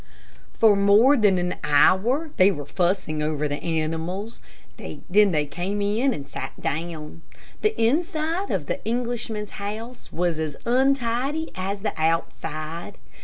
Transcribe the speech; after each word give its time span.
For 0.59 0.75
more 0.75 1.15
than 1.15 1.37
an 1.37 1.57
hour 1.63 2.31
they 2.37 2.49
were 2.49 2.65
fussing 2.65 3.21
over 3.21 3.47
the 3.47 3.61
animals. 3.61 4.41
Then 4.77 5.31
they 5.31 5.45
came 5.45 5.79
in 5.79 6.11
and 6.11 6.27
sat 6.27 6.59
down. 6.59 7.21
The 7.61 7.79
inside 7.79 8.49
of 8.49 8.65
the 8.65 8.83
Englishman's 8.83 9.51
house 9.61 10.11
was 10.11 10.39
as 10.39 10.55
untidy 10.65 11.51
as 11.55 11.81
the 11.81 11.93
outside. 12.01 12.97